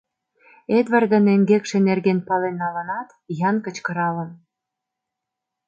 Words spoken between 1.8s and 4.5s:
нерген пален налынат, Ян кычкыралын.